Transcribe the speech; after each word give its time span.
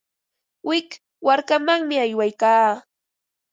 Wik 0.67 0.89
markamanmi 1.25 1.95
aywaykaa. 2.05 2.69